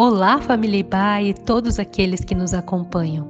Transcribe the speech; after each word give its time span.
Olá, 0.00 0.40
família 0.40 0.78
Iba 0.78 1.20
e 1.22 1.34
todos 1.34 1.80
aqueles 1.80 2.20
que 2.20 2.32
nos 2.32 2.54
acompanham. 2.54 3.26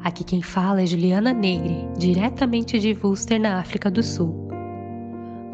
Aqui 0.00 0.24
quem 0.24 0.42
fala 0.42 0.82
é 0.82 0.86
Juliana 0.86 1.32
Negri, 1.32 1.86
diretamente 1.96 2.80
de 2.80 2.98
Worcester, 3.00 3.40
na 3.40 3.60
África 3.60 3.88
do 3.88 4.02
Sul. 4.02 4.48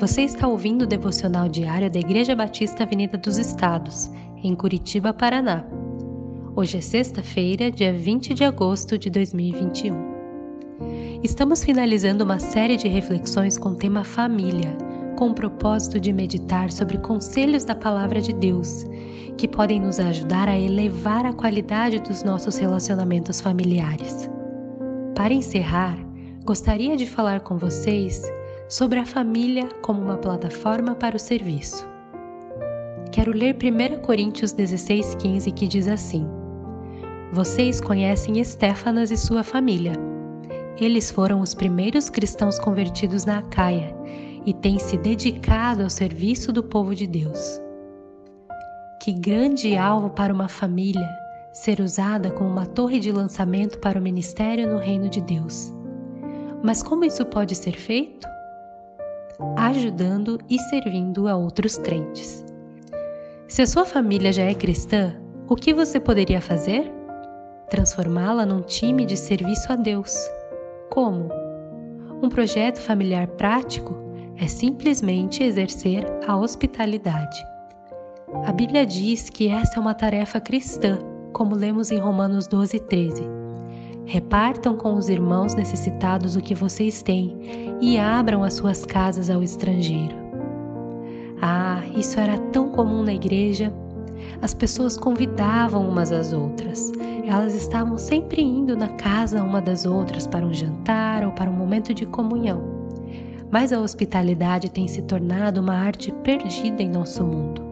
Você 0.00 0.22
está 0.22 0.48
ouvindo 0.48 0.84
o 0.84 0.86
devocional 0.86 1.46
diário 1.46 1.90
da 1.90 1.98
Igreja 1.98 2.34
Batista 2.34 2.84
Avenida 2.84 3.18
dos 3.18 3.36
Estados, 3.36 4.10
em 4.42 4.54
Curitiba, 4.54 5.12
Paraná. 5.12 5.62
Hoje 6.56 6.78
é 6.78 6.80
sexta-feira, 6.80 7.70
dia 7.70 7.92
20 7.92 8.32
de 8.32 8.42
agosto 8.42 8.96
de 8.96 9.10
2021. 9.10 10.16
Estamos 11.22 11.62
finalizando 11.62 12.24
uma 12.24 12.38
série 12.38 12.78
de 12.78 12.88
reflexões 12.88 13.58
com 13.58 13.72
o 13.72 13.76
tema 13.76 14.04
família, 14.04 14.74
com 15.16 15.30
o 15.30 15.34
propósito 15.34 15.98
de 15.98 16.12
meditar 16.12 16.70
sobre 16.70 16.98
conselhos 16.98 17.64
da 17.64 17.74
Palavra 17.74 18.20
de 18.20 18.34
Deus 18.34 18.84
que 19.36 19.48
podem 19.48 19.80
nos 19.80 19.98
ajudar 19.98 20.48
a 20.48 20.58
elevar 20.58 21.26
a 21.26 21.32
qualidade 21.32 21.98
dos 22.00 22.22
nossos 22.22 22.56
relacionamentos 22.56 23.40
familiares. 23.40 24.30
Para 25.14 25.32
encerrar, 25.34 25.98
gostaria 26.44 26.96
de 26.96 27.06
falar 27.06 27.40
com 27.40 27.56
vocês 27.56 28.22
sobre 28.68 28.98
a 28.98 29.06
família 29.06 29.68
como 29.82 30.02
uma 30.02 30.16
plataforma 30.16 30.94
para 30.94 31.16
o 31.16 31.20
serviço. 31.20 31.86
Quero 33.10 33.32
ler 33.32 33.56
1 33.56 34.02
Coríntios 34.02 34.54
16,15 34.54 35.52
que 35.52 35.66
diz 35.66 35.88
assim: 35.88 36.26
Vocês 37.32 37.80
conhecem 37.80 38.38
Estéfanas 38.38 39.10
e 39.10 39.16
sua 39.16 39.42
família. 39.42 39.92
Eles 40.78 41.10
foram 41.10 41.40
os 41.40 41.54
primeiros 41.54 42.10
cristãos 42.10 42.58
convertidos 42.58 43.24
na 43.24 43.38
Acaia 43.38 43.96
e 44.46 44.54
têm 44.54 44.78
se 44.78 44.96
dedicado 44.96 45.82
ao 45.82 45.90
serviço 45.90 46.52
do 46.52 46.62
povo 46.62 46.94
de 46.94 47.06
Deus. 47.06 47.60
Que 49.02 49.12
grande 49.12 49.76
alvo 49.76 50.08
para 50.10 50.32
uma 50.32 50.48
família 50.48 51.08
ser 51.52 51.80
usada 51.80 52.30
como 52.30 52.50
uma 52.50 52.66
torre 52.66 53.00
de 53.00 53.10
lançamento 53.10 53.78
para 53.78 53.98
o 53.98 54.02
ministério 54.02 54.72
no 54.72 54.78
reino 54.78 55.08
de 55.08 55.20
Deus. 55.20 55.72
Mas 56.62 56.82
como 56.82 57.04
isso 57.04 57.24
pode 57.26 57.54
ser 57.54 57.72
feito? 57.72 58.28
Ajudando 59.56 60.38
e 60.48 60.58
servindo 60.58 61.28
a 61.28 61.36
outros 61.36 61.76
crentes. 61.76 62.44
Se 63.48 63.62
a 63.62 63.66
sua 63.66 63.84
família 63.84 64.32
já 64.32 64.44
é 64.44 64.54
cristã, 64.54 65.14
o 65.48 65.56
que 65.56 65.72
você 65.74 65.98
poderia 65.98 66.40
fazer? 66.40 66.92
Transformá-la 67.70 68.46
num 68.46 68.60
time 68.60 69.04
de 69.04 69.16
serviço 69.16 69.72
a 69.72 69.76
Deus. 69.76 70.14
Como? 70.90 71.28
Um 72.22 72.28
projeto 72.28 72.78
familiar 72.78 73.26
prático 73.28 74.05
é 74.38 74.46
simplesmente 74.46 75.42
exercer 75.42 76.04
a 76.26 76.36
hospitalidade. 76.36 77.44
A 78.44 78.52
Bíblia 78.52 78.84
diz 78.84 79.30
que 79.30 79.48
essa 79.48 79.78
é 79.78 79.80
uma 79.80 79.94
tarefa 79.94 80.40
cristã, 80.40 80.98
como 81.32 81.54
lemos 81.54 81.90
em 81.90 81.98
Romanos 81.98 82.46
12, 82.46 82.80
13. 82.80 83.22
Repartam 84.04 84.76
com 84.76 84.94
os 84.94 85.08
irmãos 85.08 85.54
necessitados 85.54 86.36
o 86.36 86.40
que 86.40 86.54
vocês 86.54 87.02
têm 87.02 87.36
e 87.80 87.98
abram 87.98 88.44
as 88.44 88.54
suas 88.54 88.84
casas 88.84 89.30
ao 89.30 89.42
estrangeiro. 89.42 90.14
Ah, 91.42 91.82
isso 91.96 92.18
era 92.18 92.38
tão 92.52 92.70
comum 92.70 93.02
na 93.02 93.14
igreja. 93.14 93.72
As 94.42 94.54
pessoas 94.54 94.96
convidavam 94.96 95.88
umas 95.88 96.12
às 96.12 96.32
outras. 96.32 96.92
Elas 97.26 97.54
estavam 97.54 97.98
sempre 97.98 98.42
indo 98.42 98.76
na 98.76 98.88
casa 98.88 99.42
uma 99.42 99.60
das 99.60 99.84
outras 99.84 100.26
para 100.26 100.44
um 100.44 100.52
jantar 100.52 101.24
ou 101.24 101.32
para 101.32 101.50
um 101.50 101.54
momento 101.54 101.92
de 101.92 102.06
comunhão. 102.06 102.85
Mas 103.50 103.72
a 103.72 103.80
hospitalidade 103.80 104.70
tem 104.70 104.88
se 104.88 105.02
tornado 105.02 105.60
uma 105.60 105.74
arte 105.74 106.12
perdida 106.24 106.82
em 106.82 106.88
nosso 106.88 107.24
mundo. 107.24 107.62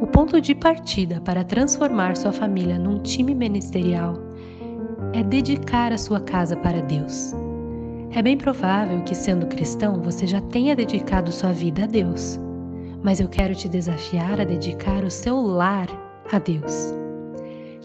O 0.00 0.06
ponto 0.06 0.40
de 0.40 0.54
partida 0.54 1.20
para 1.20 1.44
transformar 1.44 2.16
sua 2.16 2.32
família 2.32 2.78
num 2.78 2.98
time 2.98 3.34
ministerial 3.34 4.14
é 5.12 5.22
dedicar 5.22 5.92
a 5.92 5.98
sua 5.98 6.20
casa 6.20 6.56
para 6.56 6.82
Deus. 6.82 7.32
É 8.10 8.22
bem 8.22 8.36
provável 8.36 9.02
que, 9.02 9.14
sendo 9.14 9.46
cristão, 9.46 10.00
você 10.00 10.26
já 10.26 10.40
tenha 10.40 10.76
dedicado 10.76 11.32
sua 11.32 11.52
vida 11.52 11.84
a 11.84 11.86
Deus, 11.86 12.38
mas 13.02 13.20
eu 13.20 13.28
quero 13.28 13.54
te 13.54 13.68
desafiar 13.68 14.40
a 14.40 14.44
dedicar 14.44 15.04
o 15.04 15.10
seu 15.10 15.40
lar 15.40 15.88
a 16.32 16.38
Deus. 16.38 16.94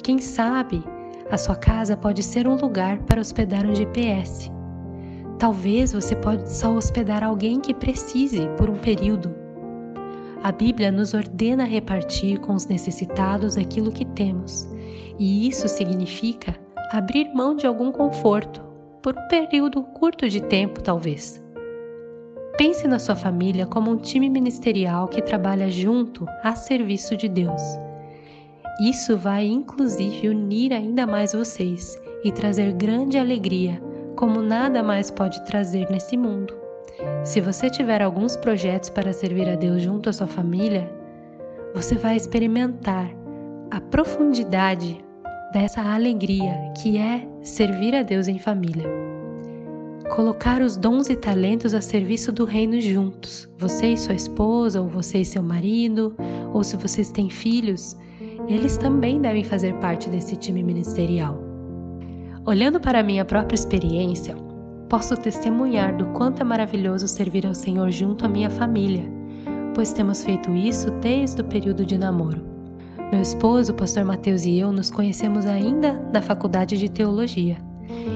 Quem 0.04 0.20
sabe 0.20 0.84
a 1.32 1.38
sua 1.38 1.56
casa 1.56 1.96
pode 1.96 2.24
ser 2.24 2.48
um 2.48 2.56
lugar 2.56 2.98
para 3.00 3.22
hospedar 3.22 3.66
um 3.66 3.76
GPS. 3.76 4.52
Talvez 5.40 5.94
você 5.94 6.16
possa 6.16 6.70
hospedar 6.70 7.24
alguém 7.24 7.60
que 7.60 7.74
precise 7.74 8.48
por 8.58 8.70
um 8.70 8.78
período 8.78 9.34
a 10.42 10.54
Bíblia 10.54 10.90
nos 10.90 11.14
ordena 11.14 11.66
repartir 11.66 12.40
com 12.40 12.54
os 12.54 12.66
necessitados 12.66 13.58
aquilo 13.58 13.92
que 13.92 14.06
temos, 14.06 14.70
e 15.20 15.50
isso 15.50 15.68
significa 15.68 16.58
abrir 16.92 17.30
mão 17.34 17.56
de 17.56 17.68
algum 17.68 17.92
conforto, 17.92 18.62
por 19.02 19.18
um 19.18 19.28
período 19.28 19.84
curto 19.84 20.30
de 20.30 20.40
tempo, 20.40 20.82
talvez. 20.82 21.44
Pense 22.58 22.88
na 22.88 23.00
sua 23.00 23.18
família 23.18 23.66
como 23.66 23.92
um 23.92 23.98
time 23.98 24.30
ministerial 24.30 25.10
que 25.10 25.22
trabalha 25.22 25.70
junto 25.70 26.26
a 26.42 26.56
serviço 26.56 27.18
de 27.18 27.28
Deus. 27.28 27.62
Isso 28.82 29.18
vai 29.18 29.46
inclusive 29.46 30.30
unir 30.30 30.72
ainda 30.72 31.06
mais 31.06 31.34
vocês 31.34 32.00
e 32.24 32.32
trazer 32.32 32.72
grande 32.74 33.18
alegria, 33.18 33.82
como 34.20 34.42
nada 34.42 34.84
mais 34.84 35.10
pode 35.10 35.42
trazer 35.46 35.90
nesse 35.90 36.18
mundo. 36.18 36.54
Se 37.24 37.40
você 37.40 37.70
tiver 37.70 38.02
alguns 38.02 38.36
projetos 38.36 38.90
para 38.90 39.14
servir 39.14 39.48
a 39.48 39.56
Deus 39.56 39.82
junto 39.82 40.10
à 40.10 40.14
sua 40.14 40.28
família, 40.28 40.92
você 41.74 41.96
vai 41.96 42.18
experimentar 42.18 43.10
a 43.72 43.80
profundidade 43.80 45.02
dessa 45.54 45.82
alegria 45.82 46.54
que 46.82 46.98
é 46.98 47.26
servir 47.44 47.96
a 47.96 48.04
Deus 48.04 48.28
em 48.28 48.38
família. 48.38 48.90
Colocar 50.14 50.62
os 50.62 50.76
dons 50.76 51.10
e 51.10 51.16
talentos 51.16 51.74
a 51.74 51.80
serviço 51.80 52.34
do 52.34 52.44
reino 52.44 52.82
juntos, 52.82 53.50
você 53.58 53.94
e 53.94 53.98
sua 53.98 54.16
esposa, 54.16 54.82
ou 54.82 54.90
você 54.90 55.20
e 55.20 55.26
seu 55.26 55.42
marido, 55.42 56.14
ou 56.54 56.62
se 56.62 56.76
vocês 56.76 57.10
têm 57.10 57.30
filhos, 57.30 57.96
eles 58.50 58.76
também 58.76 59.22
devem 59.22 59.46
fazer 59.46 59.74
parte 59.76 60.10
desse 60.10 60.36
time 60.36 60.62
ministerial. 60.62 61.49
Olhando 62.50 62.80
para 62.80 63.02
a 63.02 63.04
minha 63.04 63.24
própria 63.24 63.54
experiência, 63.54 64.36
posso 64.90 65.16
testemunhar 65.16 65.96
do 65.96 66.08
quanto 66.08 66.42
é 66.42 66.44
maravilhoso 66.44 67.08
servir 67.08 67.46
ao 67.46 67.54
Senhor 67.54 67.92
junto 67.92 68.26
à 68.26 68.28
minha 68.28 68.50
família, 68.50 69.04
pois 69.76 69.94
temos 69.94 70.24
feito 70.24 70.50
isso 70.56 70.90
desde 71.00 71.42
o 71.42 71.46
período 71.46 71.86
de 71.86 71.96
namoro. 71.96 72.42
Meu 73.12 73.22
esposo, 73.22 73.72
o 73.72 73.76
pastor 73.76 74.04
Mateus 74.04 74.46
e 74.46 74.58
eu 74.58 74.72
nos 74.72 74.90
conhecemos 74.90 75.46
ainda 75.46 75.94
da 76.12 76.24
faculdade 76.24 76.76
de 76.76 76.90
teologia 76.90 77.56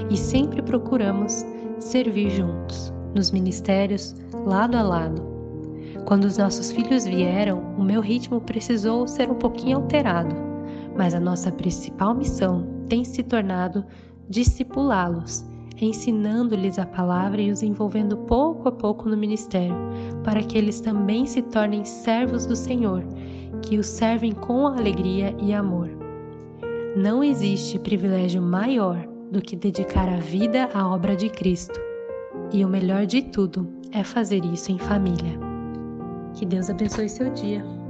e 0.09 0.17
sempre 0.17 0.63
procuramos 0.63 1.45
servir 1.77 2.31
juntos, 2.31 2.91
nos 3.13 3.29
ministérios, 3.29 4.15
lado 4.47 4.75
a 4.75 4.81
lado. 4.81 5.21
Quando 6.05 6.23
os 6.23 6.39
nossos 6.39 6.71
filhos 6.71 7.05
vieram, 7.05 7.59
o 7.77 7.83
meu 7.83 8.01
ritmo 8.01 8.41
precisou 8.41 9.07
ser 9.07 9.29
um 9.29 9.35
pouquinho 9.35 9.77
alterado, 9.77 10.35
mas 10.97 11.13
a 11.13 11.19
nossa 11.19 11.51
principal 11.51 12.15
missão 12.15 12.65
tem 12.89 13.03
se 13.03 13.21
tornado 13.21 13.85
discipulá-los 14.29 15.45
ensinando-lhes 15.81 16.79
a 16.79 16.85
palavra 16.85 17.41
e 17.41 17.51
os 17.51 17.63
envolvendo 17.63 18.17
pouco 18.17 18.69
a 18.69 18.71
pouco 18.71 19.09
no 19.09 19.17
ministério, 19.17 19.75
para 20.23 20.41
que 20.41 20.57
eles 20.57 20.79
também 20.79 21.25
se 21.25 21.41
tornem 21.41 21.83
servos 21.83 22.45
do 22.45 22.55
Senhor, 22.55 23.03
que 23.61 23.77
os 23.77 23.87
servem 23.87 24.31
com 24.33 24.67
alegria 24.67 25.35
e 25.39 25.53
amor. 25.53 25.89
Não 26.95 27.23
existe 27.23 27.79
privilégio 27.79 28.41
maior 28.41 29.07
do 29.31 29.41
que 29.41 29.55
dedicar 29.55 30.07
a 30.07 30.17
vida 30.17 30.69
à 30.73 30.87
obra 30.87 31.15
de 31.15 31.29
Cristo. 31.29 31.79
E 32.51 32.63
o 32.63 32.69
melhor 32.69 33.05
de 33.05 33.21
tudo 33.21 33.67
é 33.91 34.03
fazer 34.03 34.45
isso 34.45 34.71
em 34.71 34.77
família. 34.77 35.39
Que 36.35 36.45
Deus 36.45 36.69
abençoe 36.69 37.09
seu 37.09 37.31
dia. 37.31 37.82